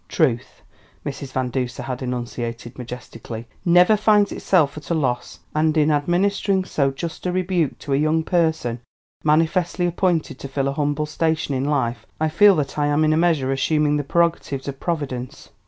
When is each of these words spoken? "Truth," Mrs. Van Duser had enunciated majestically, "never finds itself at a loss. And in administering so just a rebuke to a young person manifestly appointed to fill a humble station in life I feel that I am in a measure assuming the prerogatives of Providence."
"Truth," 0.07 0.63
Mrs. 1.05 1.31
Van 1.31 1.49
Duser 1.49 1.83
had 1.83 2.01
enunciated 2.01 2.75
majestically, 2.79 3.45
"never 3.63 3.95
finds 3.95 4.31
itself 4.31 4.75
at 4.75 4.89
a 4.89 4.95
loss. 4.95 5.41
And 5.53 5.77
in 5.77 5.91
administering 5.91 6.65
so 6.65 6.89
just 6.89 7.27
a 7.27 7.31
rebuke 7.31 7.77
to 7.77 7.93
a 7.93 7.97
young 7.97 8.23
person 8.23 8.81
manifestly 9.23 9.85
appointed 9.85 10.39
to 10.39 10.47
fill 10.47 10.67
a 10.69 10.73
humble 10.73 11.05
station 11.05 11.53
in 11.53 11.65
life 11.65 12.07
I 12.19 12.29
feel 12.29 12.55
that 12.55 12.79
I 12.79 12.87
am 12.87 13.03
in 13.05 13.13
a 13.13 13.15
measure 13.15 13.51
assuming 13.51 13.97
the 13.97 14.03
prerogatives 14.03 14.67
of 14.67 14.79
Providence." 14.79 15.49